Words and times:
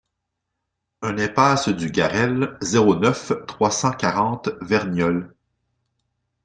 un 1.03 1.19
impasse 1.19 1.69
du 1.69 1.91
Garrel, 1.91 2.57
zéro 2.61 2.95
neuf, 2.95 3.33
trois 3.45 3.69
cent 3.69 3.91
quarante 3.91 4.49
Verniolle 4.59 5.31